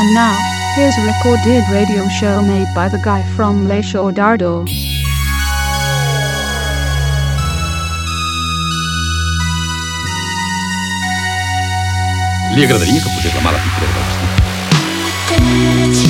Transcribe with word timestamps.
And 0.00 0.14
now, 0.14 0.34
here's 0.76 0.96
a 0.96 1.02
recorded 1.02 1.62
radio 1.68 2.08
show 2.08 2.40
made 2.40 2.68
by 2.74 2.88
the 2.88 2.96
guy 3.04 3.22
from 3.36 3.68
Le 3.68 3.82
Show 3.82 4.10
Dardo. 4.10 4.64
Li 12.54 12.64
agradaria 12.64 13.02
que 13.02 13.10
posés 13.10 13.34
la 13.34 13.42
mala 13.42 13.58
pintura 13.58 13.92
del 13.92 14.04
vestit. 14.08 14.40
Dirty 15.28 15.52
girls, 15.66 16.09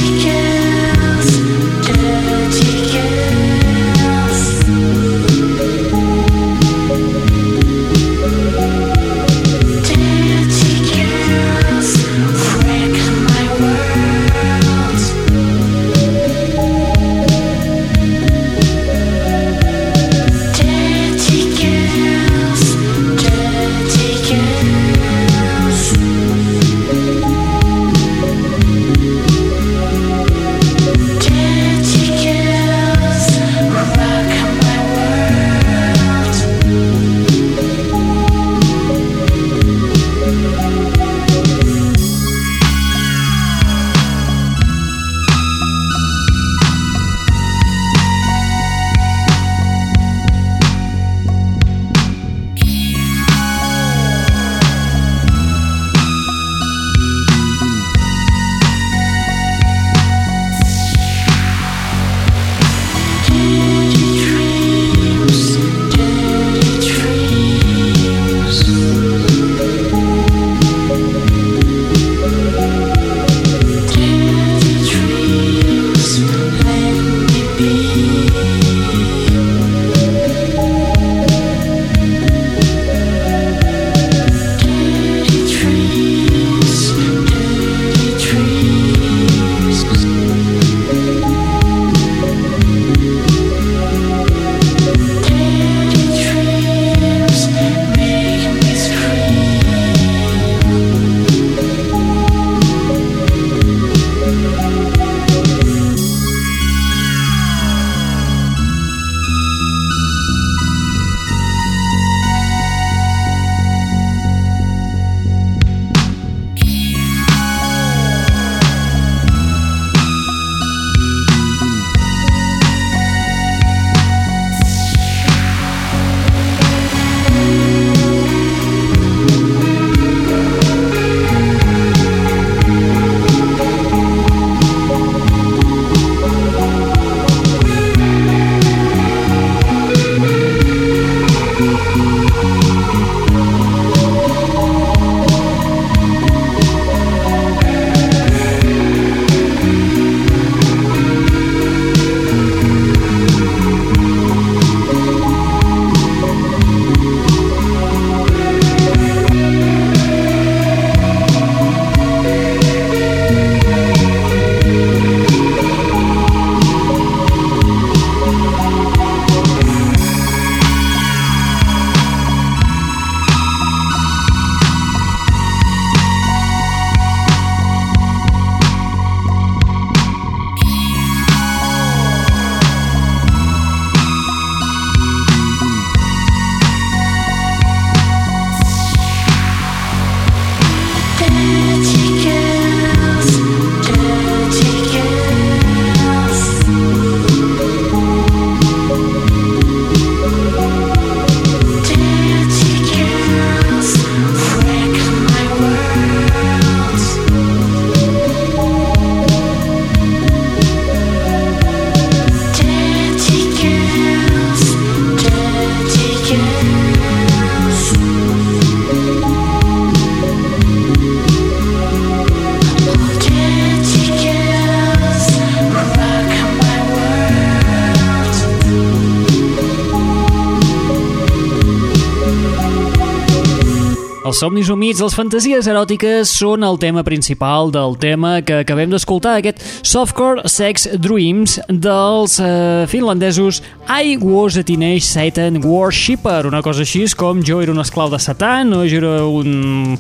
somnis 234.41 234.71
humits, 234.73 235.03
les 235.05 235.13
fantasies 235.13 235.67
eròtiques 235.69 236.31
són 236.41 236.65
el 236.65 236.79
tema 236.81 237.03
principal 237.05 237.69
del 237.75 237.97
tema 238.01 238.39
que 238.47 238.63
acabem 238.63 238.89
d'escoltar, 238.93 239.35
aquest 239.41 239.61
Softcore 239.85 240.49
Sex 240.49 240.87
Dreams 240.97 241.59
dels 241.69 242.39
eh, 242.41 242.87
finlandesos 242.89 243.61
I 243.85 244.17
Was 244.23 244.57
a 244.57 244.65
Teenage 244.65 245.05
Satan 245.05 245.61
Worshipper, 245.65 246.47
una 246.49 246.63
cosa 246.65 246.87
així 246.87 247.05
com 247.17 247.43
jo 247.45 247.61
era 247.61 247.75
un 247.75 247.83
esclau 247.85 248.09
de 248.13 248.21
Satan 248.23 248.73
o 248.77 248.85
jo 248.89 249.03
era 249.03 249.17
un, 249.27 249.99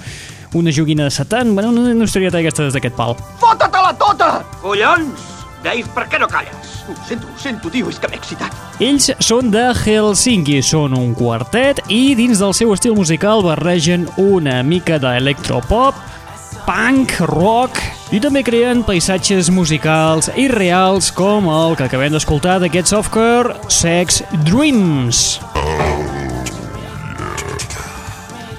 una 0.56 0.72
joguina 0.72 1.10
de 1.10 1.12
Satan, 1.12 1.52
bueno, 1.54 1.74
una, 1.74 1.90
una 1.92 2.08
historieta 2.08 2.38
d'aquestes 2.38 2.72
d'aquest 2.76 2.96
pal. 2.96 3.18
Fota-te-la 3.42 3.92
tota! 4.00 4.38
Collons! 4.64 5.29
Dave, 5.64 5.84
per 5.94 6.06
què 6.08 6.20
no 6.20 6.28
calles? 6.30 6.70
Ho 6.88 6.94
sento, 7.06 7.28
ho 7.28 7.38
sento, 7.40 7.70
tio, 7.72 7.90
és 7.92 7.98
que 8.00 8.08
m'he 8.08 8.18
excitat. 8.20 8.54
Ells 8.80 9.10
són 9.20 9.50
de 9.52 9.66
Helsinki, 9.76 10.60
són 10.64 10.96
un 10.96 11.12
quartet 11.18 11.82
i 11.92 12.14
dins 12.18 12.40
del 12.40 12.56
seu 12.56 12.72
estil 12.72 12.96
musical 12.96 13.44
barregen 13.44 14.08
una 14.20 14.62
mica 14.64 14.96
d'electropop, 15.02 15.98
punk, 16.64 17.18
rock 17.28 17.78
i 18.14 18.20
també 18.22 18.42
creen 18.46 18.84
paisatges 18.86 19.52
musicals 19.54 20.30
irreals 20.34 21.12
com 21.14 21.50
el 21.52 21.76
que 21.78 21.88
acabem 21.90 22.16
d'escoltar 22.16 22.58
d'aquest 22.64 22.94
softcore 22.94 23.60
Sex 23.68 24.24
Dreams. 24.48 26.19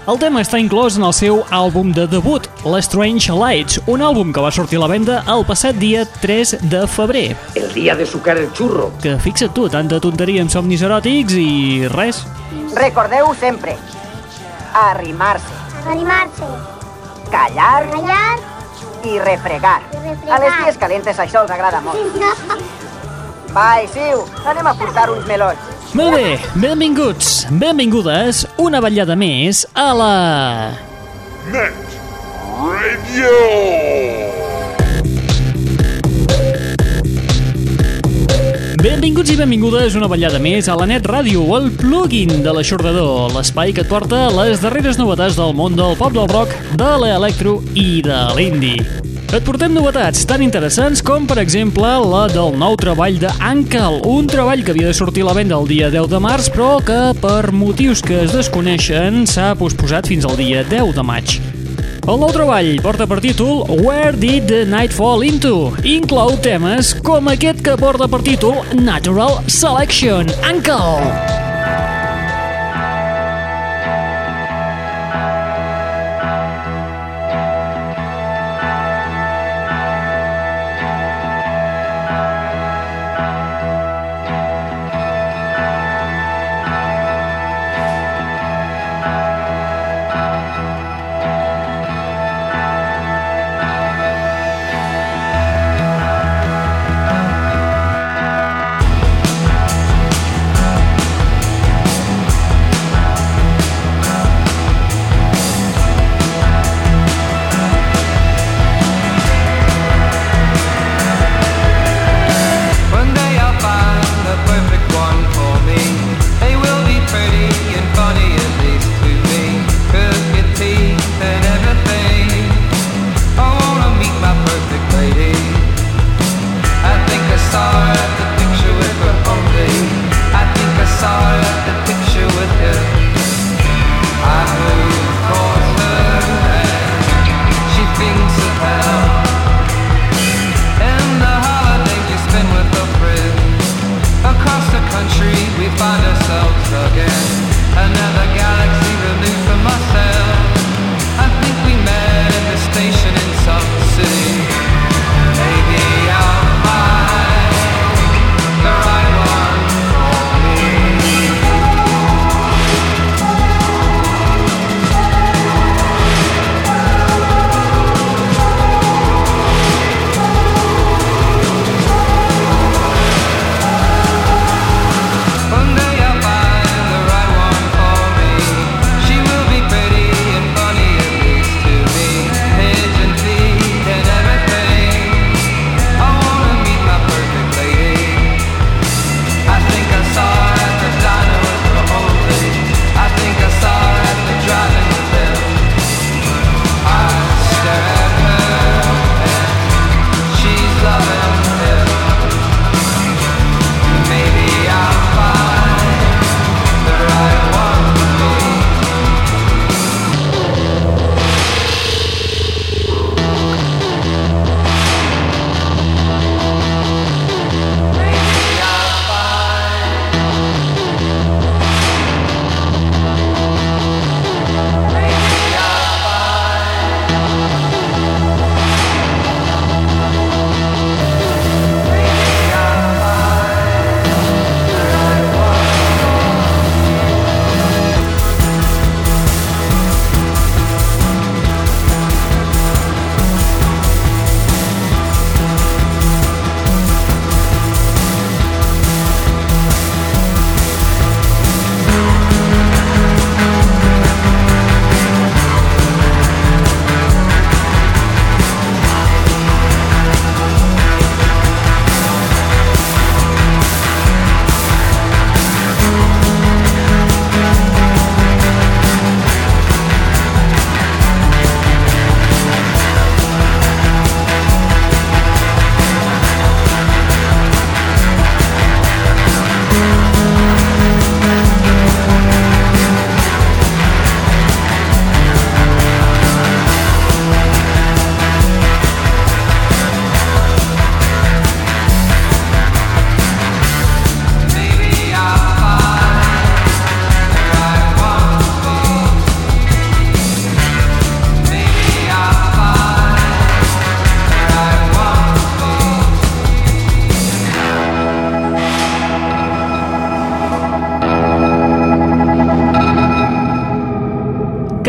El 0.10 0.18
tema 0.18 0.42
està 0.42 0.58
inclòs 0.58 0.96
en 0.98 1.04
el 1.06 1.14
seu 1.14 1.44
àlbum 1.54 1.92
de 1.94 2.08
debut, 2.10 2.48
L'Strange 2.66 3.36
Lights, 3.38 3.78
un 3.92 4.02
àlbum 4.02 4.32
que 4.34 4.42
va 4.42 4.50
sortir 4.52 4.80
a 4.80 4.82
la 4.82 4.88
venda 4.90 5.20
el 5.30 5.44
passat 5.46 5.78
dia 5.78 6.08
3 6.24 6.56
de 6.72 6.82
febrer. 6.90 7.36
El 7.54 7.68
día 7.76 7.94
de 7.96 8.08
sucar 8.10 8.36
el 8.42 8.50
churro. 8.58 8.90
Que 9.04 9.14
fixa't 9.22 9.54
tu, 9.54 9.68
tanta 9.70 10.00
tonteria 10.02 10.42
amb 10.42 10.50
somnis 10.54 10.82
eròtics 10.82 11.38
i 11.38 11.88
res. 11.94 12.24
Recordeu 12.74 13.30
sempre, 13.40 13.78
arrimar-se, 14.74 15.54
Animar-se. 15.92 16.50
callar 17.30 17.86
Callar. 17.92 18.40
i 19.06 19.20
refregar. 19.20 19.82
I 19.94 20.02
refregar. 20.08 20.34
A 20.34 20.40
les 20.42 20.58
dies 20.64 20.78
calentes 20.82 21.20
això 21.20 21.44
els 21.46 21.52
agrada 21.54 21.82
molt. 21.82 22.18
Va, 23.56 23.82
Isiu, 23.84 24.26
anem 24.48 24.66
a 24.66 24.74
portar 24.80 25.10
uns 25.12 25.28
melons. 25.28 25.60
Molt 25.92 26.14
bé, 26.16 26.38
benvinguts, 26.56 27.50
benvingudes, 27.60 28.46
una 28.64 28.80
vetllada 28.80 29.18
més 29.20 29.66
a 29.76 29.90
la... 29.92 30.14
Net 31.52 31.98
Radio. 32.62 33.34
Benvinguts 38.80 39.36
i 39.36 39.38
benvingudes 39.42 40.00
una 40.00 40.08
vetllada 40.08 40.40
més 40.40 40.72
a 40.72 40.80
la 40.80 40.88
Net 40.88 41.12
Ràdio, 41.12 41.44
el 41.60 41.68
plugin 41.76 42.40
de 42.40 42.56
l'aixordador, 42.56 43.36
l'espai 43.36 43.76
que 43.76 43.84
et 43.84 43.92
porta 43.92 44.30
les 44.40 44.64
darreres 44.64 44.96
novetats 45.02 45.36
del 45.36 45.52
món 45.60 45.76
del 45.76 46.00
pop 46.00 46.16
del 46.16 46.32
rock, 46.32 46.56
de 46.80 46.96
l'electro 47.04 47.60
i 47.76 48.00
de 48.08 48.24
l'indie. 48.40 49.01
Et 49.32 49.44
portem 49.48 49.72
novetats 49.72 50.26
tan 50.28 50.42
interessants 50.44 51.00
com, 51.08 51.24
per 51.24 51.38
exemple, 51.40 51.88
la 52.04 52.26
del 52.28 52.58
nou 52.60 52.76
treball 52.76 53.16
de 53.22 53.30
Ankel, 53.48 54.02
un 54.04 54.28
treball 54.28 54.60
que 54.60 54.74
havia 54.74 54.90
de 54.90 54.96
sortir 54.98 55.24
a 55.24 55.30
la 55.30 55.36
venda 55.38 55.56
el 55.56 55.70
dia 55.70 55.88
10 55.94 56.10
de 56.12 56.20
març, 56.20 56.50
però 56.52 56.74
que, 56.84 57.00
per 57.24 57.54
motius 57.56 58.04
que 58.04 58.26
es 58.26 58.36
desconeixen, 58.36 59.24
s'ha 59.32 59.54
posposat 59.56 60.12
fins 60.12 60.28
al 60.28 60.36
dia 60.36 60.66
10 60.68 60.92
de 61.00 61.06
maig. 61.08 61.38
El 62.02 62.20
nou 62.20 62.34
treball 62.36 62.74
porta 62.84 63.08
per 63.08 63.22
títol 63.24 63.62
Where 63.86 64.12
Did 64.12 64.52
the 64.52 64.66
Night 64.68 64.92
Fall 64.92 65.24
Into? 65.24 65.70
Inclou 65.88 66.36
temes 66.44 66.92
com 67.00 67.32
aquest 67.32 67.64
que 67.64 67.78
porta 67.80 68.12
per 68.12 68.20
títol 68.28 68.60
Natural 68.76 69.40
Selection. 69.48 70.28
Uncle! 70.44 71.41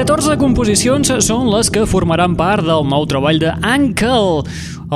14 0.03 0.35
composicions 0.35 1.13
són 1.23 1.47
les 1.53 1.69
que 1.71 1.85
formaran 1.87 2.33
part 2.35 2.65
del 2.67 2.83
nou 2.91 3.05
treball 3.07 3.37
de 3.39 3.53
Uncle, 3.55 4.43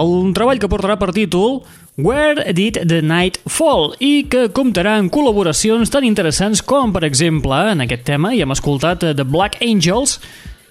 un 0.02 0.32
treball 0.34 0.58
que 0.58 0.66
portarà 0.66 0.96
per 0.98 1.12
títol 1.14 1.60
Where 1.94 2.50
Did 2.56 2.80
the 2.90 2.98
Night 3.06 3.38
Fall 3.46 3.92
i 4.02 4.26
que 4.26 4.48
comptarà 4.50 4.96
amb 4.98 5.12
col·laboracions 5.14 5.94
tan 5.94 6.02
interessants 6.08 6.58
com, 6.58 6.90
per 6.90 7.04
exemple, 7.06 7.54
en 7.70 7.84
aquest 7.86 8.02
tema 8.08 8.32
hi 8.34 8.42
hem 8.42 8.56
escoltat 8.56 9.06
The 9.06 9.22
Black 9.22 9.62
Angels, 9.62 10.18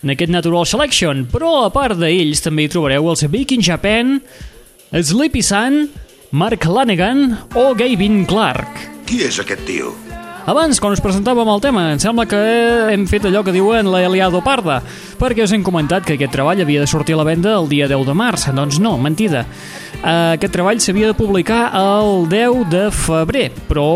en 0.04 0.12
aquest 0.18 0.36
Natural 0.36 0.68
Selection, 0.68 1.24
però 1.32 1.62
a 1.64 1.72
part 1.72 1.96
d'ells 2.02 2.44
també 2.44 2.66
hi 2.66 2.74
trobareu 2.76 3.08
els 3.14 3.24
Big 3.32 3.56
in 3.56 3.64
Japan, 3.64 4.18
Sleepy 4.92 5.46
Sun, 5.48 5.86
Mark 6.36 6.68
Lanegan 6.68 7.30
o 7.56 7.70
Gavin 7.72 8.26
Clark. 8.28 8.84
Qui 9.08 9.24
és 9.30 9.40
aquest 9.40 9.64
tio? 9.64 9.96
Abans, 10.46 10.78
quan 10.78 10.94
us 10.94 11.02
presentàvem 11.02 11.50
el 11.50 11.62
tema, 11.62 11.84
em 11.90 11.98
sembla 11.98 12.28
que 12.30 12.38
hem 12.94 13.08
fet 13.10 13.24
allò 13.26 13.40
que 13.42 13.54
diuen 13.56 13.88
la 13.90 14.04
Eliado 14.06 14.44
Parda, 14.46 14.76
perquè 15.18 15.42
us 15.42 15.56
hem 15.56 15.64
comentat 15.66 16.06
que 16.06 16.20
aquest 16.20 16.36
treball 16.36 16.62
havia 16.62 16.84
de 16.84 16.90
sortir 16.90 17.16
a 17.16 17.18
la 17.18 17.26
venda 17.26 17.56
el 17.58 17.66
dia 17.72 17.88
10 17.90 18.06
de 18.06 18.14
març. 18.14 18.46
Doncs 18.54 18.78
no, 18.78 18.92
mentida. 19.02 19.42
Aquest 20.06 20.54
treball 20.54 20.78
s'havia 20.78 21.10
de 21.10 21.18
publicar 21.18 21.72
el 21.82 22.30
10 22.30 22.62
de 22.70 22.84
febrer, 22.94 23.48
però, 23.66 23.88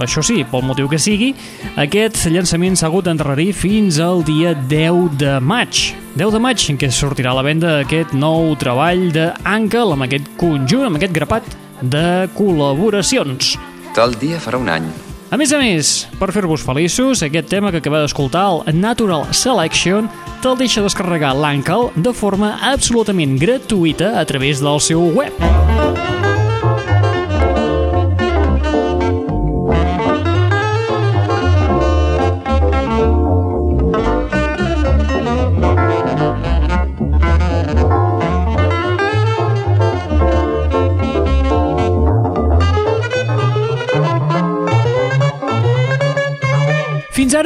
això 0.00 0.24
sí, 0.24 0.46
pel 0.48 0.64
motiu 0.64 0.88
que 0.88 0.96
sigui, 0.96 1.34
aquest 1.76 2.24
llançament 2.32 2.80
s'ha 2.80 2.88
hagut 2.88 3.10
d'endarrerir 3.10 3.50
fins 3.52 4.00
al 4.00 4.24
dia 4.24 4.56
10 4.56 5.20
de 5.20 5.36
maig. 5.44 5.92
10 6.16 6.32
de 6.32 6.40
maig 6.40 6.68
en 6.72 6.80
què 6.80 6.88
sortirà 6.88 7.36
a 7.36 7.42
la 7.42 7.44
venda 7.44 7.82
aquest 7.84 8.16
nou 8.16 8.54
treball 8.56 9.10
d'Ankel 9.12 9.92
amb 9.92 10.08
aquest 10.08 10.34
conjunt, 10.40 10.88
amb 10.88 10.96
aquest 10.96 11.20
grapat 11.20 11.56
de 11.84 12.30
col·laboracions. 12.32 13.58
Tal 13.92 14.16
dia 14.16 14.40
farà 14.40 14.56
un 14.56 14.72
any. 14.72 14.94
A 15.32 15.36
més 15.40 15.48
a 15.48 15.56
més, 15.56 15.90
per 16.20 16.26
fer-vos 16.28 16.60
feliços, 16.60 17.22
aquest 17.24 17.46
tema 17.48 17.70
que 17.72 17.80
acabeu 17.80 18.02
d'escoltar, 18.04 18.42
el 18.68 18.76
Natural 18.76 19.24
Selection, 19.32 20.10
te'l 20.44 20.58
deixa 20.60 20.84
descarregar 20.84 21.32
l'Ankel 21.32 21.88
de 21.96 22.12
forma 22.12 22.50
absolutament 22.74 23.38
gratuïta 23.40 24.12
a 24.20 24.26
través 24.28 24.60
del 24.60 24.84
seu 24.84 25.08
web. 25.16 25.32
Fins 25.40 26.31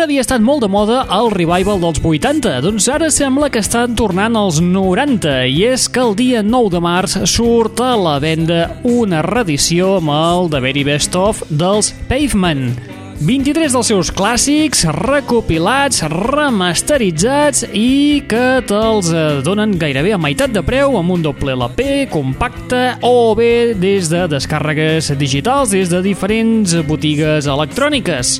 havia 0.06 0.22
estat 0.22 0.42
molt 0.44 0.62
de 0.62 0.68
moda 0.70 1.00
el 1.10 1.32
revival 1.34 1.80
dels 1.82 1.98
80, 1.98 2.60
doncs 2.62 2.86
ara 2.94 3.08
sembla 3.10 3.48
que 3.50 3.58
estan 3.58 3.96
tornant 3.98 4.38
als 4.38 4.60
90, 4.62 5.32
i 5.50 5.64
és 5.72 5.88
que 5.90 6.02
el 6.04 6.14
dia 6.14 6.44
9 6.46 6.70
de 6.76 6.80
març 6.84 7.16
surt 7.26 7.82
a 7.82 7.96
la 7.98 8.20
venda 8.22 8.76
una 8.86 9.24
reedició 9.26 9.96
amb 9.98 10.14
el 10.14 10.52
The 10.54 10.62
Very 10.62 10.86
Best 10.86 11.18
Of 11.18 11.42
dels 11.50 11.90
Pavement. 12.06 12.76
23 13.18 13.72
dels 13.72 13.90
seus 13.90 14.12
clàssics 14.14 14.84
recopilats, 14.94 16.04
remasteritzats 16.12 17.64
i 17.74 18.22
que 18.30 18.60
te'ls 18.68 19.10
eh, 19.10 19.28
donen 19.42 19.74
gairebé 19.80 20.14
a 20.14 20.22
meitat 20.22 20.54
de 20.54 20.62
preu 20.62 20.98
amb 21.00 21.16
un 21.16 21.24
doble 21.24 21.56
LP, 21.56 22.06
compacte 22.12 22.92
o 23.02 23.32
bé 23.34 23.72
des 23.74 24.12
de 24.12 24.28
descàrregues 24.30 25.16
digitals 25.18 25.74
des 25.74 25.90
de 25.90 26.04
diferents 26.04 26.76
botigues 26.86 27.50
electròniques. 27.50 28.36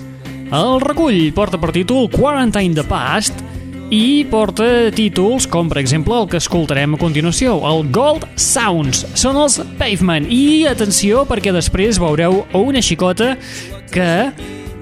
El 0.47 0.79
recull 0.79 1.33
porta 1.35 1.59
per 1.59 1.73
títol 1.75 2.07
Quarantine 2.13 2.77
the 2.77 2.85
Past 2.87 3.41
i 3.91 4.27
porta 4.31 4.93
títols 4.95 5.47
com, 5.51 5.67
per 5.71 5.81
exemple, 5.81 6.15
el 6.15 6.29
que 6.31 6.39
escoltarem 6.39 6.95
a 6.95 7.01
continuació, 7.01 7.57
el 7.67 7.89
Gold 7.95 8.27
Sounds. 8.39 9.05
Són 9.19 9.39
els 9.43 9.59
Pavement. 9.79 10.27
I 10.31 10.67
atenció, 10.71 11.25
perquè 11.27 11.55
després 11.55 11.99
veureu 12.03 12.45
una 12.55 12.83
xicota 12.83 13.35
que 13.91 14.09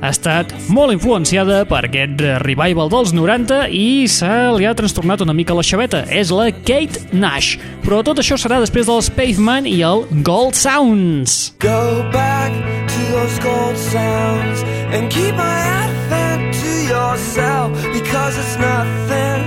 ha 0.05 0.11
estat 0.13 0.53
molt 0.69 0.93
influenciada 0.93 1.63
per 1.69 1.87
aquest 1.89 2.21
revival 2.45 2.93
dels 2.93 3.15
90 3.17 3.65
i 3.73 4.05
se 4.11 4.31
li 4.59 4.69
ha 4.69 4.77
trastornat 4.77 5.25
una 5.25 5.37
mica 5.37 5.57
la 5.57 5.65
xaveta. 5.65 6.05
És 6.13 6.33
la 6.33 6.51
Kate 6.53 7.09
Nash. 7.17 7.57
Però 7.87 8.03
tot 8.05 8.21
això 8.21 8.37
serà 8.41 8.61
després 8.61 8.89
dels 8.91 9.09
Pavement 9.17 9.69
i 9.69 9.81
el 9.81 10.05
Gold 10.25 10.61
Sounds. 10.61 11.55
Go 11.65 12.05
back 12.13 12.53
to 12.93 13.13
those 13.13 13.41
gold 13.41 13.81
sounds 13.81 14.74
and 14.95 15.11
keep 15.11 15.35
my 15.35 15.59
advent 15.83 16.55
to 16.55 16.73
yourself 16.95 17.73
because 17.93 18.39
it's 18.39 18.57
nothing 18.57 19.41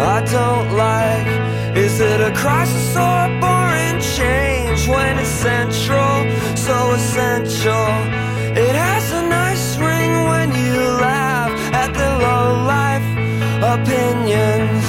I 0.00 0.18
don't 0.24 0.70
like. 0.76 1.28
Is 1.76 2.00
it 2.00 2.20
a 2.22 2.32
crisis 2.32 2.96
or 2.96 3.16
a 3.28 3.32
boring 3.42 4.00
change 4.16 4.88
when 4.88 5.18
it's 5.18 5.28
central, 5.28 6.14
so 6.56 6.76
essential? 6.92 7.88
It 8.66 8.74
has 8.74 9.12
a 9.12 9.28
nice 9.28 9.76
ring 9.76 10.12
when 10.32 10.48
you 10.52 10.80
laugh 11.06 11.52
at 11.82 11.92
the 11.92 12.10
low 12.24 12.46
life 12.74 13.06
opinions, 13.76 14.84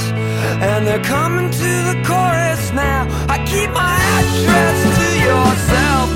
and 0.63 0.88
they're 0.88 1.03
coming 1.03 1.51
to 1.51 1.72
the 1.89 1.98
chorus 2.08 2.72
now. 2.72 3.01
I 3.27 3.38
keep 3.51 3.70
my 3.72 3.96
address 4.18 4.77
to 5.00 5.08
yourself, 5.27 6.08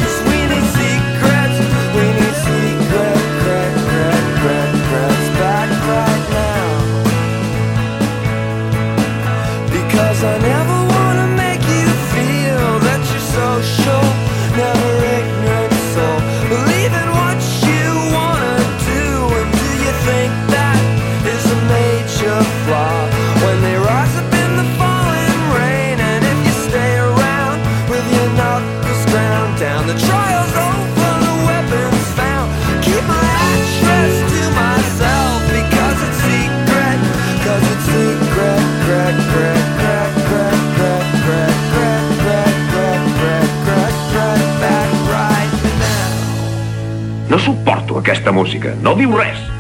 música. 48.43 48.75
No 48.83 48.91
diu 49.00 49.15
res. 49.15 49.52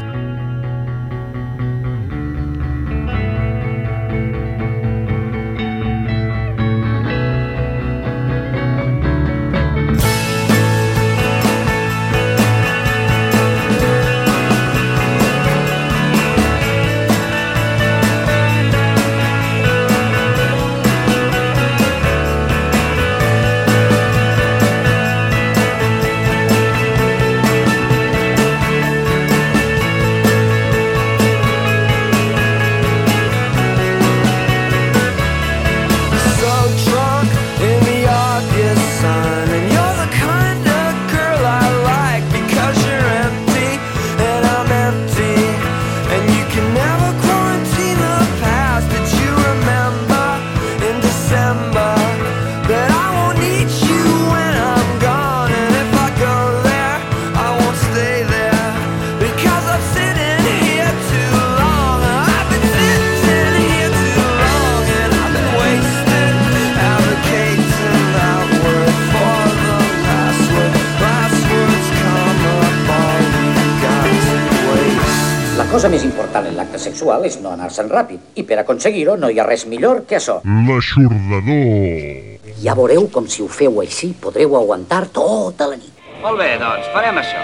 Sexual 76.93 77.25
és 77.25 77.39
no 77.41 77.53
anar-se'n 77.55 77.89
ràpid. 77.89 78.21
I 78.37 78.45
per 78.45 78.59
aconseguir-ho 78.61 79.17
no 79.17 79.31
hi 79.33 79.41
ha 79.41 79.47
res 79.47 79.65
millor 79.65 80.03
que 80.09 80.19
això. 80.19 80.39
L'aixordador. 80.69 82.53
Ja 82.63 82.77
veureu 82.77 83.09
com 83.11 83.27
si 83.27 83.41
ho 83.43 83.49
feu 83.49 83.81
així 83.81 84.13
podreu 84.21 84.55
aguantar 84.61 85.07
tota 85.17 85.71
la 85.73 85.79
nit. 85.81 85.91
Molt 86.21 86.39
bé, 86.39 86.53
doncs, 86.61 86.87
farem 86.93 87.17
això. 87.19 87.41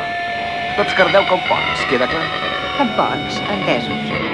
Tots 0.77 0.95
cardeu 0.95 1.25
com 1.27 1.41
pots, 1.49 1.85
queda 1.89 2.07
clar? 2.07 2.25
Com 2.77 2.93
pots, 2.95 3.41
entesos. 3.57 4.28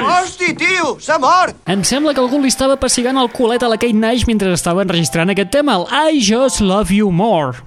Collons! 0.00 0.30
Hosti, 0.30 0.54
tio, 0.58 0.96
s'ha 1.00 1.18
mort! 1.22 1.56
Em 1.70 1.84
sembla 1.84 2.14
que 2.16 2.22
algú 2.22 2.40
li 2.42 2.50
estava 2.52 2.78
pessigant 2.80 3.20
el 3.20 3.30
culet 3.34 3.62
a 3.62 3.70
la 3.70 3.78
Kate 3.80 3.96
Nash 3.96 4.26
mentre 4.30 4.52
estava 4.56 4.84
enregistrant 4.86 5.30
aquest 5.32 5.52
tema, 5.54 5.78
el 5.78 6.16
I 6.16 6.24
Just 6.24 6.64
Love 6.64 6.94
You 6.96 7.12
More. 7.12 7.62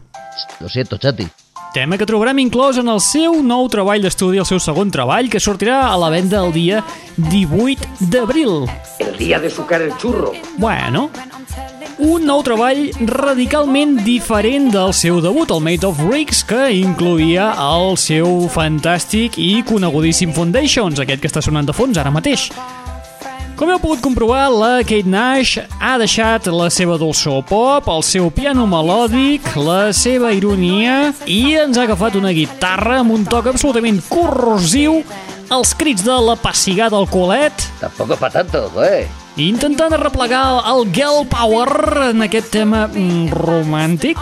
Lo 0.60 0.69
siento, 0.69 0.98
Chati. 0.98 1.28
Tema 1.73 1.97
que 1.97 2.05
trobarem 2.05 2.38
inclòs 2.38 2.77
en 2.77 2.89
el 2.91 2.99
seu 3.01 3.39
nou 3.41 3.65
treball 3.73 4.03
d'estudi, 4.05 4.38
el 4.38 4.45
seu 4.45 4.59
segon 4.62 4.91
treball, 4.93 5.25
que 5.25 5.39
sortirà 5.41 5.79
a 5.88 5.95
la 5.97 6.12
venda 6.13 6.43
el 6.45 6.53
dia 6.53 6.83
18 7.17 8.12
d'abril. 8.13 8.67
El 9.01 9.17
día 9.17 9.39
de 9.41 9.49
sucar 9.49 9.81
el 9.81 9.89
churro. 9.97 10.36
Bueno, 10.62 11.07
un 11.97 12.27
nou 12.29 12.43
treball 12.45 12.91
radicalment 13.09 13.97
diferent 14.05 14.69
del 14.69 14.93
seu 14.93 15.17
debut, 15.25 15.49
el 15.49 15.65
Made 15.65 15.89
of 15.89 15.97
Bricks, 16.05 16.43
que 16.45 16.69
incluïa 16.77 17.49
el 17.57 17.97
seu 17.97 18.45
fantàstic 18.53 19.41
i 19.41 19.63
conegudíssim 19.65 20.29
Foundations, 20.38 21.01
aquest 21.01 21.25
que 21.25 21.33
està 21.33 21.41
sonant 21.41 21.65
de 21.65 21.73
fons 21.73 21.97
ara 21.97 22.13
mateix. 22.13 22.51
Com 23.54 23.70
heu 23.70 23.78
pogut 23.78 24.02
comprovar, 24.02 24.48
la 24.50 24.82
Kate 24.82 25.06
Nash 25.10 25.60
ha 25.78 25.94
deixat 26.02 26.48
la 26.50 26.72
seva 26.74 26.96
dolçor 26.98 27.44
pop, 27.46 27.86
el 27.94 28.02
seu 28.04 28.32
piano 28.34 28.66
melòdic, 28.68 29.46
la 29.62 29.92
seva 29.94 30.32
ironia 30.34 31.12
i 31.30 31.54
ens 31.62 31.78
ha 31.78 31.86
agafat 31.86 32.18
una 32.18 32.34
guitarra 32.34 32.98
amb 33.04 33.13
un 33.13 33.28
toc 33.30 33.52
absolutament 33.54 34.02
corrosiu, 34.10 35.04
els 35.54 35.76
crits 35.78 36.02
de 36.02 36.18
la 36.26 36.34
pessigada 36.42 36.98
al 36.98 37.06
culet, 37.13 37.54
Tampoco 37.80 38.18
es 38.18 38.20
para 38.20 38.42
tanto, 38.42 38.66
eh. 38.84 39.06
i 39.38 39.48
intentant 39.52 39.94
arreplegar 39.94 40.44
el 40.74 40.88
girl 40.92 41.22
power 41.30 42.10
en 42.10 42.26
aquest 42.26 42.50
tema 42.58 42.88
mm, 42.88 43.30
romàntic 43.38 44.18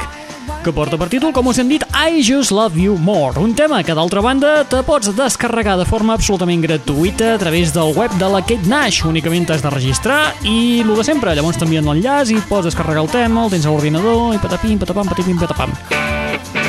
que 0.61 0.71
porta 0.73 0.97
per 0.99 1.07
títol, 1.09 1.31
com 1.33 1.47
us 1.49 1.57
hem 1.61 1.69
dit, 1.71 1.83
I 1.97 2.21
Just 2.21 2.53
Love 2.53 2.77
You 2.79 2.97
More, 3.01 3.39
un 3.41 3.55
tema 3.57 3.81
que 3.83 3.95
d'altra 3.97 4.21
banda 4.21 4.61
te 4.69 4.81
pots 4.85 5.09
descarregar 5.17 5.77
de 5.79 5.87
forma 5.89 6.13
absolutament 6.13 6.61
gratuïta 6.61 7.33
a 7.35 7.41
través 7.41 7.73
del 7.73 7.95
web 7.97 8.13
de 8.21 8.29
la 8.29 8.43
Kate 8.45 8.69
Nash, 8.69 9.01
únicament 9.09 9.49
t'has 9.49 9.65
de 9.65 9.73
registrar 9.73 10.21
i 10.45 10.81
el 10.85 10.93
de 10.93 11.05
sempre, 11.07 11.33
llavors 11.35 11.57
t'envien 11.61 11.87
l'enllaç 11.87 12.35
i 12.35 12.41
pots 12.49 12.69
descarregar 12.69 13.05
el 13.07 13.13
tema, 13.13 13.45
el 13.45 13.55
tens 13.55 13.65
a 13.65 13.73
l'ordinador 13.73 14.35
i 14.35 14.43
patapim, 14.43 14.77
patapam, 14.81 15.09
patapim, 15.09 15.41
patapam. 15.41 16.60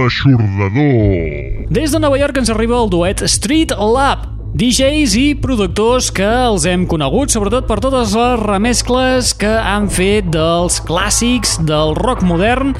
L'aixordador. 0.00 1.66
Des 1.70 1.92
de 1.92 1.98
Nova 2.00 2.18
York 2.18 2.38
ens 2.40 2.50
arriba 2.50 2.78
el 2.80 2.88
duet 2.90 3.20
Street 3.28 3.74
Lab, 3.76 4.24
DJs 4.56 5.12
i 5.20 5.26
productors 5.38 6.08
que 6.14 6.26
els 6.26 6.64
hem 6.66 6.86
conegut 6.90 7.30
sobretot 7.30 7.68
per 7.68 7.78
totes 7.84 8.16
les 8.18 8.40
remescles 8.40 9.30
que 9.38 9.50
han 9.50 9.86
fet 9.92 10.32
dels 10.34 10.80
clàssics 10.88 11.58
del 11.68 11.94
rock 12.00 12.24
modern 12.26 12.74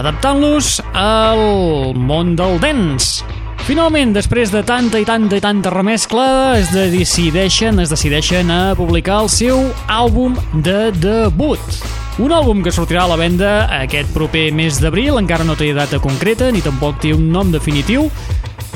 adaptant-los 0.00 0.80
al 0.98 1.94
món 1.94 2.34
del 2.40 2.58
dance. 2.64 3.22
Finalment, 3.68 4.16
després 4.16 4.50
de 4.50 4.64
tanta 4.66 4.98
i 4.98 5.06
tanta 5.06 5.38
i 5.38 5.44
tanta 5.44 5.70
remescla, 5.70 6.58
es 6.58 6.72
decideixen, 6.74 7.78
es 7.78 7.94
decideixen 7.94 8.50
a 8.50 8.62
publicar 8.74 9.22
el 9.22 9.30
seu 9.30 9.68
àlbum 9.86 10.34
de 10.66 10.88
debut. 10.98 11.91
Un 12.20 12.28
àlbum 12.28 12.60
que 12.60 12.72
sortirà 12.74 13.06
a 13.06 13.08
la 13.08 13.16
venda 13.16 13.50
aquest 13.72 14.10
proper 14.12 14.50
mes 14.52 14.76
d'abril, 14.82 15.16
encara 15.16 15.46
no 15.48 15.56
té 15.56 15.70
data 15.72 15.96
concreta 16.02 16.50
ni 16.52 16.60
tampoc 16.60 17.00
té 17.00 17.14
un 17.16 17.30
nom 17.32 17.48
definitiu, 17.54 18.10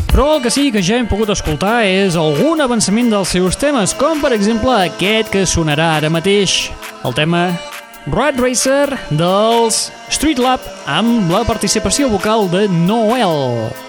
però 0.09 0.39
el 0.39 0.43
que 0.47 0.53
sí 0.55 0.71
que 0.73 0.81
ja 0.81 0.97
hem 0.97 1.09
pogut 1.11 1.29
escoltar 1.35 1.83
és 1.85 2.17
algun 2.17 2.65
avançament 2.65 3.13
dels 3.13 3.37
seus 3.37 3.61
temes, 3.61 3.93
com 4.01 4.25
per 4.25 4.33
exemple 4.33 4.73
aquest 4.87 5.29
que 5.35 5.45
sonarà 5.45 5.93
ara 5.99 6.09
mateix, 6.09 6.71
el 7.05 7.13
tema 7.19 7.51
Rat 8.09 8.41
Racer 8.41 8.97
dels 9.11 9.91
Street 10.09 10.41
Lab 10.41 10.65
amb 10.89 11.29
la 11.29 11.45
participació 11.45 12.09
vocal 12.09 12.49
de 12.49 12.65
Noel. 12.73 13.86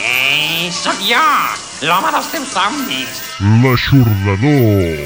Eh, 0.00 0.70
sóc 0.72 0.96
jo, 1.04 1.20
l'home 1.84 2.08
dels 2.14 2.28
teus 2.32 2.52
somnis. 2.54 3.18
L'aixordador. 3.60 5.02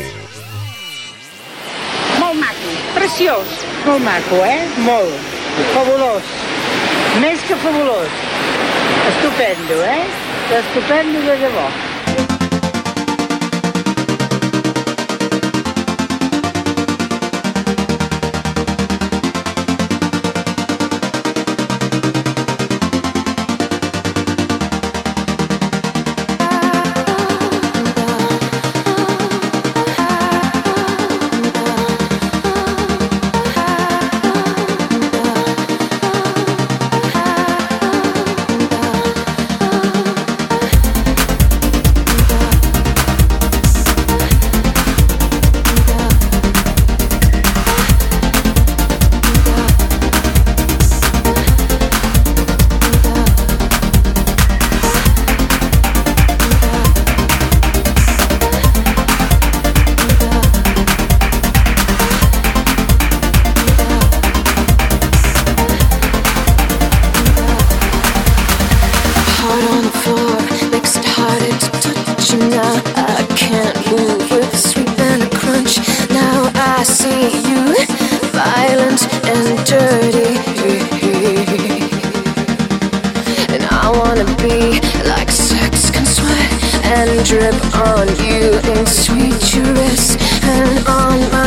Molt 2.20 2.38
maco, 2.38 2.74
preciós. 2.94 3.57
Molt 3.87 4.04
maco, 4.04 4.38
eh? 4.46 4.61
Molt. 4.87 5.33
Fabulós. 5.72 6.30
Més 7.24 7.42
que 7.48 7.59
fabulós. 7.64 8.22
Estupendo, 9.11 9.80
eh? 9.83 10.04
Estupendo 10.61 11.26
de 11.26 11.37
debò. 11.42 11.93
Duress. 89.55 90.17
And 90.43 90.87
on 90.88 91.31
my 91.31 91.43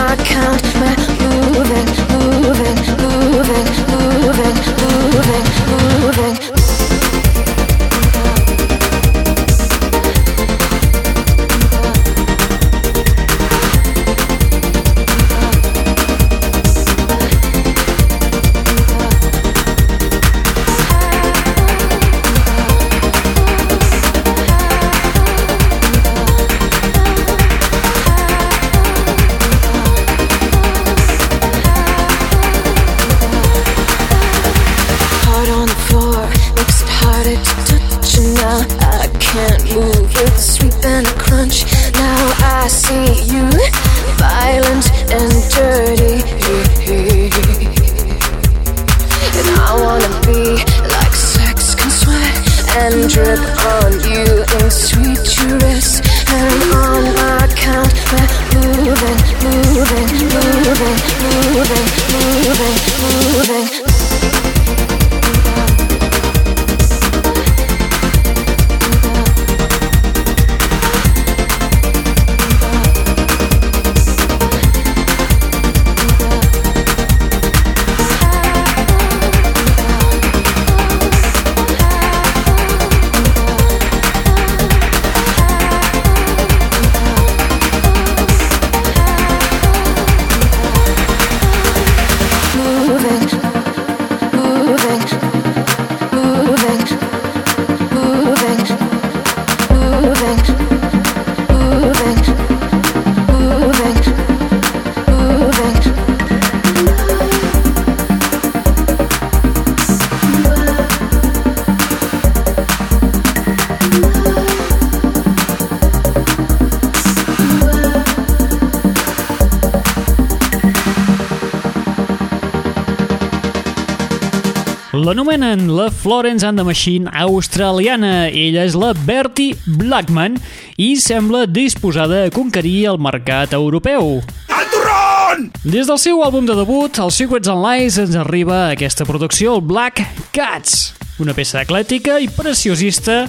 L'anomenen 125.18 125.76
la 125.76 125.90
Florence 125.90 126.46
and 126.46 126.60
the 126.60 126.64
Machine 126.64 127.10
australiana. 127.10 128.28
Ella 128.30 128.68
és 128.68 128.76
la 128.78 128.92
Bertie 128.94 129.56
Blackman 129.66 130.36
i 130.78 130.92
sembla 131.02 131.48
disposada 131.50 132.20
a 132.28 132.30
conquerir 132.30 132.92
el 132.92 133.00
mercat 133.02 133.56
europeu. 133.58 134.20
¡Al! 134.54 135.48
Des 135.66 135.90
del 135.90 135.98
seu 135.98 136.22
àlbum 136.22 136.46
de 136.46 136.54
debut, 136.54 137.00
el 137.02 137.10
Secrets 137.10 137.50
and 137.50 137.66
Lies, 137.66 137.98
ens 137.98 138.14
arriba 138.14 138.68
aquesta 138.68 139.08
producció, 139.10 139.56
el 139.58 139.64
Black 139.66 140.04
Cats, 140.38 140.94
una 141.18 141.34
peça 141.34 141.66
eclètica 141.66 142.20
i 142.22 142.30
preciosista 142.30 143.24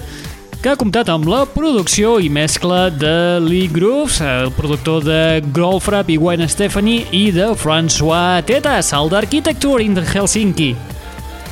que 0.61 0.68
ha 0.68 0.77
comptat 0.77 1.09
amb 1.09 1.24
la 1.33 1.46
producció 1.48 2.18
i 2.20 2.29
mescla 2.29 2.90
de 2.92 3.40
Lee 3.40 3.72
Grooves, 3.72 4.20
el 4.20 4.53
productor 4.61 5.09
de 5.09 5.40
Goldfrapp 5.57 6.12
i 6.12 6.20
Gwen 6.20 6.44
Stefani 6.53 7.01
i 7.16 7.31
de 7.33 7.48
François 7.57 8.44
Tetas, 8.44 8.92
el 8.92 9.09
d'Architecture 9.09 9.81
in 9.81 9.96
Helsinki. 9.96 10.74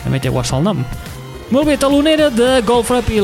També 0.07 0.23
té 0.23 0.31
guassa 0.31 0.61
el 0.61 0.67
nom. 0.67 0.87
Molt 1.51 1.67
bé, 1.67 1.77
talonera 1.79 2.31
de 2.31 2.63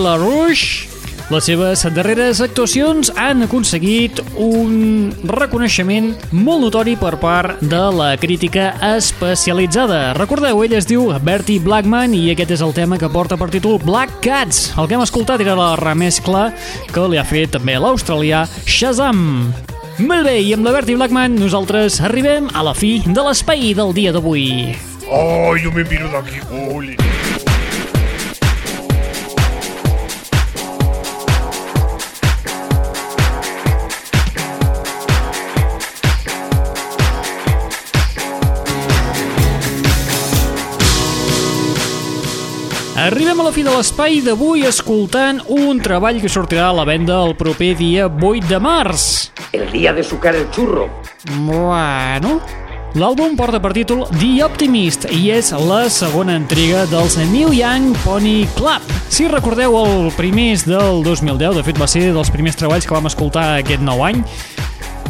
La 0.02 0.16
Rouge. 0.18 0.92
Les 1.32 1.46
seves 1.48 1.80
darreres 1.94 2.42
actuacions 2.44 3.08
han 3.16 3.46
aconseguit 3.46 4.18
un 4.36 5.14
reconeixement 5.24 6.10
molt 6.34 6.60
notori 6.60 6.92
per 7.00 7.14
part 7.22 7.62
de 7.62 7.80
la 7.96 8.10
crítica 8.20 8.74
especialitzada. 8.90 10.12
Recordeu, 10.18 10.60
ella 10.66 10.76
es 10.82 10.90
diu 10.90 11.08
Bertie 11.24 11.62
Blackman 11.62 12.12
i 12.18 12.26
aquest 12.34 12.52
és 12.58 12.66
el 12.66 12.76
tema 12.76 13.00
que 13.00 13.08
porta 13.08 13.40
per 13.40 13.48
títol 13.54 13.80
Black 13.80 14.20
Cats. 14.20 14.74
El 14.76 14.90
que 14.90 14.98
hem 14.98 15.06
escoltat 15.06 15.40
era 15.40 15.56
la 15.56 15.72
remescla 15.80 16.50
que 16.92 17.08
li 17.08 17.16
ha 17.16 17.24
fet 17.24 17.56
també 17.56 17.78
l'australià 17.80 18.44
Shazam. 18.66 19.52
Molt 20.04 20.28
bé, 20.28 20.38
i 20.44 20.52
amb 20.52 20.68
la 20.68 20.76
Bertie 20.76 21.00
Blackman 21.00 21.40
nosaltres 21.40 22.02
arribem 22.04 22.52
a 22.52 22.64
la 22.66 22.76
fi 22.76 22.98
de 23.06 23.28
l'espai 23.28 23.72
del 23.78 23.96
dia 23.96 24.12
d'avui. 24.12 24.91
Oh, 25.14 25.54
yo 25.58 25.70
me 25.70 25.84
miro 25.84 26.08
de 26.08 26.16
aquí, 26.16 26.38
Juli. 26.48 26.96
Arribem 42.96 43.38
a 43.38 43.44
la 43.44 43.52
fi 43.52 43.60
de 43.66 43.68
l'espai 43.68 44.22
d'avui 44.24 44.64
escoltant 44.64 45.42
un 45.52 45.82
treball 45.84 46.22
que 46.24 46.32
sortirà 46.32 46.70
a 46.70 46.78
la 46.80 46.88
venda 46.88 47.20
el 47.26 47.36
proper 47.36 47.74
dia 47.76 48.08
8 48.08 48.48
de 48.48 48.64
març. 48.64 49.06
El 49.52 49.68
día 49.76 49.92
de 49.92 50.02
sucar 50.02 50.34
el 50.34 50.48
churro. 50.50 50.88
Bueno... 51.36 52.61
L'àlbum 52.92 53.38
porta 53.38 53.56
per 53.56 53.70
títol 53.72 54.02
The 54.18 54.42
Optimist 54.44 55.06
i 55.16 55.30
és 55.32 55.46
la 55.64 55.86
segona 55.88 56.34
entrega 56.36 56.82
dels 56.90 57.14
Neil 57.30 57.54
Young 57.56 57.94
Pony 58.02 58.42
Club. 58.52 58.84
Si 59.08 59.24
recordeu, 59.32 59.78
el 59.80 60.10
primer 60.12 60.50
és 60.58 60.66
del 60.68 61.00
2010, 61.06 61.56
de 61.56 61.62
fet 61.64 61.80
va 61.80 61.88
ser 61.88 62.10
dels 62.12 62.28
primers 62.34 62.60
treballs 62.60 62.84
que 62.84 62.92
vam 62.92 63.08
escoltar 63.08 63.46
aquest 63.62 63.80
nou 63.80 64.04
any, 64.04 64.20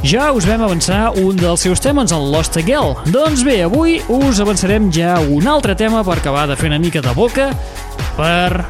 ja 0.06 0.30
us 0.30 0.46
vam 0.46 0.62
avançar 0.62 1.10
un 1.18 1.34
dels 1.38 1.66
seus 1.66 1.82
temes, 1.82 2.14
el 2.14 2.30
Lost 2.30 2.60
Girl. 2.62 2.94
Doncs 3.10 3.42
bé, 3.42 3.64
avui 3.66 3.98
us 4.06 4.38
avançarem 4.38 4.86
ja 4.94 5.18
un 5.18 5.50
altre 5.50 5.74
tema 5.74 6.04
per 6.06 6.20
acabar 6.20 6.46
de 6.46 6.58
fer 6.60 6.70
una 6.70 6.78
mica 6.78 7.02
de 7.02 7.18
boca 7.18 7.50
per 8.14 8.62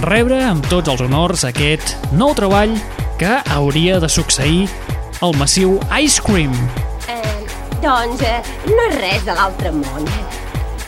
rebre 0.00 0.40
amb 0.48 0.64
tots 0.72 0.96
els 0.96 1.04
honors 1.04 1.44
aquest 1.44 1.92
nou 2.16 2.32
treball 2.32 2.72
que 3.20 3.36
hauria 3.52 4.00
de 4.00 4.08
succeir 4.08 4.64
al 5.20 5.36
massiu 5.36 5.76
Ice 6.00 6.24
Cream. 6.24 6.56
Doncs 7.82 8.22
eh, 8.24 8.42
no 8.70 8.82
és 8.88 8.94
res 9.00 9.24
de 9.26 9.32
l'altre 9.36 9.70
món. 9.74 10.02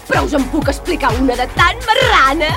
Però 0.09 0.21
us 0.25 0.35
en 0.37 0.45
puc 0.53 0.67
explicar 0.73 1.11
una 1.21 1.35
de 1.37 1.47
tan 1.57 1.77
marrana? 1.87 2.51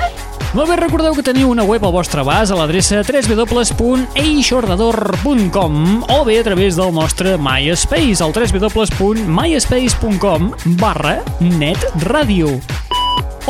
Molt 0.52 0.68
bé, 0.68 0.76
recordeu 0.76 1.14
que 1.16 1.24
teniu 1.24 1.48
una 1.48 1.64
web 1.64 1.80
al 1.88 1.94
vostre 1.94 2.20
abast 2.20 2.52
a 2.52 2.56
l'adreça 2.58 3.00
www.eixordador.com 3.06 6.04
o 6.12 6.24
bé 6.28 6.34
a 6.40 6.44
través 6.44 6.76
del 6.76 6.92
nostre 6.92 7.38
MySpace, 7.40 8.20
al 8.20 8.36
www.myspace.com 8.36 10.52
barra 10.76 11.24
netradio 11.40 12.60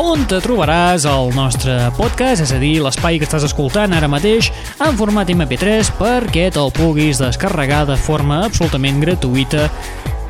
on 0.00 0.22
te 0.24 0.38
trobaràs 0.40 1.04
el 1.08 1.34
nostre 1.36 1.74
podcast, 1.98 2.40
és 2.46 2.52
a 2.54 2.58
dir, 2.60 2.78
l'espai 2.80 3.18
que 3.20 3.26
estàs 3.28 3.44
escoltant 3.44 3.92
ara 3.92 4.08
mateix 4.08 4.48
en 4.80 4.96
format 4.96 5.28
MP3 5.28 5.90
perquè 5.98 6.46
te'l 6.54 6.72
puguis 6.72 7.20
descarregar 7.20 7.84
de 7.90 7.98
forma 8.00 8.40
absolutament 8.46 9.02
gratuïta 9.02 9.68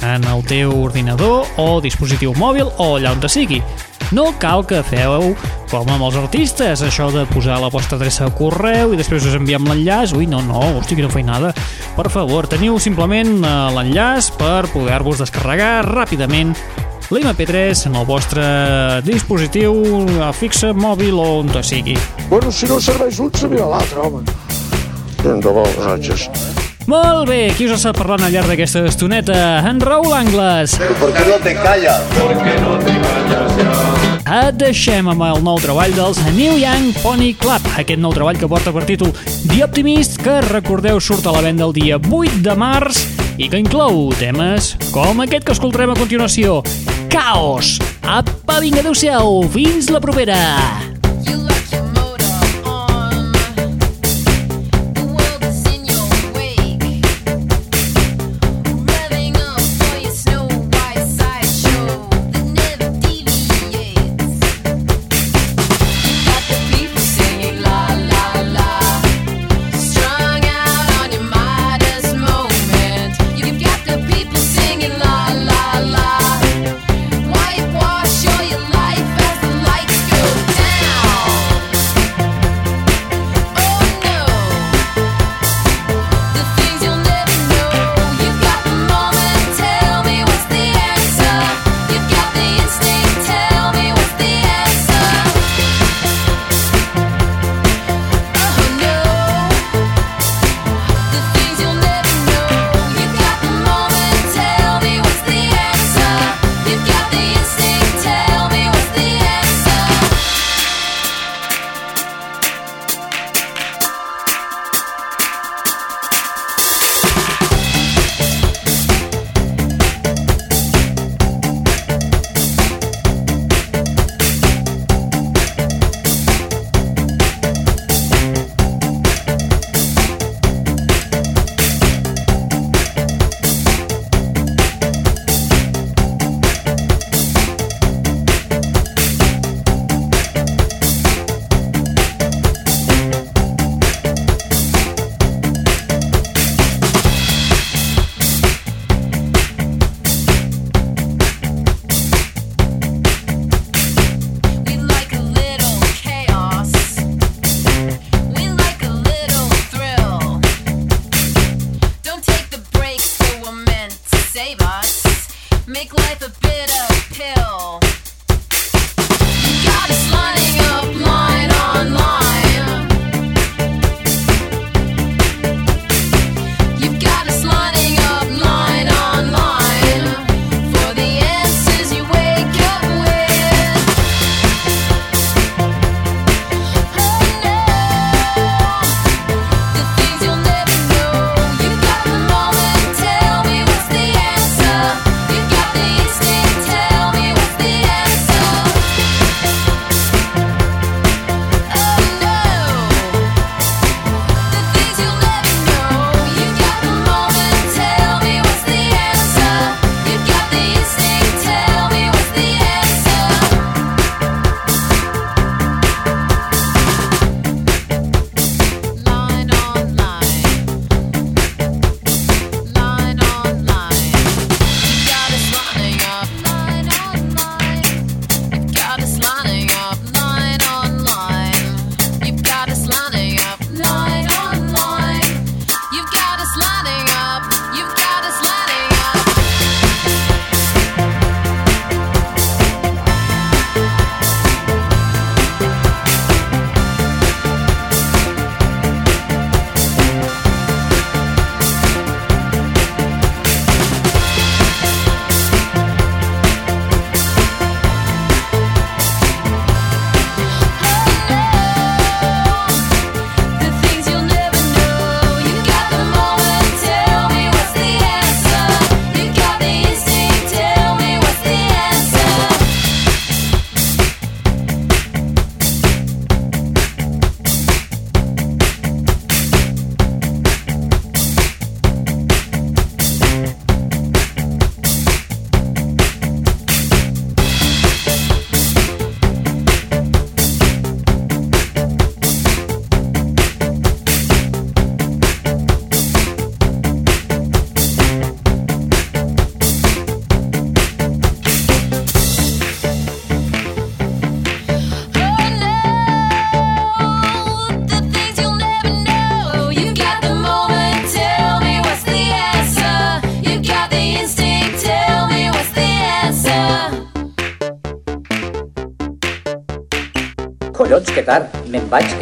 en 0.02 0.24
el 0.28 0.44
teu 0.46 0.74
ordinador 0.82 1.48
o 1.62 1.80
dispositiu 1.80 2.34
mòbil 2.38 2.68
o 2.76 2.94
allà 2.96 3.14
on 3.14 3.22
te 3.22 3.30
sigui. 3.30 3.62
No 4.12 4.26
cal 4.36 4.66
que 4.68 4.82
feu 4.84 5.30
com 5.70 5.88
amb 5.88 6.04
els 6.04 6.18
artistes, 6.20 6.82
això 6.84 7.06
de 7.14 7.22
posar 7.30 7.56
la 7.62 7.70
vostra 7.72 7.96
adreça 7.96 8.26
de 8.26 8.34
correu 8.36 8.92
i 8.92 8.98
després 8.98 9.24
us 9.24 9.38
enviem 9.38 9.64
l'enllaç. 9.70 10.12
Ui, 10.18 10.26
no, 10.28 10.42
no, 10.44 10.60
hosti, 10.76 10.98
quina 10.98 11.08
feinada. 11.08 11.54
Per 11.96 12.10
favor, 12.12 12.48
teniu 12.50 12.76
simplement 12.82 13.38
eh, 13.40 13.52
l'enllaç 13.72 14.32
per 14.36 14.66
poder-vos 14.74 15.22
descarregar 15.24 15.86
ràpidament 15.88 16.52
l'IMP3 17.12 17.86
en 17.88 17.96
el 18.00 18.08
vostre 18.08 18.44
dispositiu 19.06 19.78
eh, 20.04 20.32
fixe, 20.36 20.74
mòbil 20.76 21.16
o 21.16 21.28
on 21.40 21.54
sigui. 21.64 21.96
Bueno, 22.28 22.52
si 22.52 22.68
no 22.68 22.80
serveix 22.80 23.20
un, 23.20 23.32
servir 23.32 23.64
l'altre, 23.64 24.00
home. 24.00 24.26
De 25.22 25.40
bo, 25.48 25.64
ratxes. 25.86 26.28
Molt 26.90 27.28
bé, 27.30 27.52
qui 27.54 27.68
us 27.68 27.76
està 27.76 27.92
parlant 27.94 28.24
al 28.26 28.32
llarg 28.34 28.50
d'aquesta 28.50 28.82
estoneta? 28.90 29.36
En 29.68 29.80
Raül 29.80 30.12
Angles. 30.16 30.74
¿Por 30.98 31.12
qué 31.14 31.24
no 31.28 31.36
te 31.42 31.54
callas? 31.54 32.00
¿Por 32.18 32.34
qué 32.42 32.58
no 32.60 32.78
te 32.78 32.92
callas 32.92 33.56
ya? 33.56 34.02
Et 34.32 34.54
deixem 34.56 35.08
amb 35.12 35.22
el 35.26 35.42
nou 35.44 35.58
treball 35.60 35.92
dels 35.94 36.18
New 36.32 36.54
Young 36.56 36.94
Pony 37.02 37.32
Club, 37.38 37.66
aquest 37.78 38.00
nou 38.00 38.14
treball 38.14 38.38
que 38.40 38.48
porta 38.48 38.72
per 38.74 38.84
títol 38.88 39.12
The 39.44 39.64
Optimist, 39.66 40.16
que 40.22 40.38
recordeu 40.46 41.02
surt 41.02 41.26
a 41.26 41.34
la 41.36 41.42
venda 41.44 41.66
el 41.68 41.74
dia 41.76 41.98
8 42.00 42.40
de 42.46 42.54
març 42.56 43.02
i 43.36 43.50
que 43.50 43.60
inclou 43.60 44.08
temes 44.18 44.72
com 44.94 45.20
aquest 45.26 45.44
que 45.46 45.56
escoltarem 45.56 45.92
a 45.92 45.98
continuació, 45.98 46.62
Caos. 47.12 47.76
Apa, 48.02 48.62
vinga, 48.62 48.80
adeu-siau, 48.80 49.42
fins 49.52 49.92
la 49.92 50.00
propera. 50.00 50.40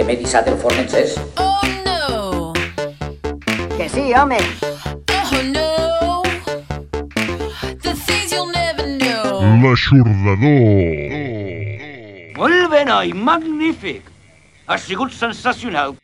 Que 0.01 0.05
m'he 0.09 0.17
dissat 0.17 0.47
el 0.49 0.55
forn 0.57 0.79
encès. 0.81 1.11
Oh 1.37 1.61
no! 1.85 2.55
Que 3.77 3.87
sí, 3.93 4.15
home. 4.17 4.39
Oh 5.13 5.43
no! 5.45 6.23
The 7.85 7.93
things 8.07 8.33
you'll 8.33 8.49
never 8.49 8.87
know. 8.97 9.45
L'aixordador. 9.61 10.41
Molt 12.39 12.71
bé, 12.73 12.81
noi, 12.89 13.13
magnífic. 13.13 14.09
Ha 14.73 14.81
sigut 14.81 15.13
sensacional. 15.13 15.99